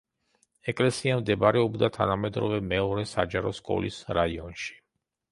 ეკლესია 0.71 1.17
მდებარეობდა 1.17 1.89
თანამედროვე 1.97 2.57
მეორე 2.69 3.03
საჯარო 3.11 3.51
სკოლის 3.59 3.99
რაიონში. 4.19 4.73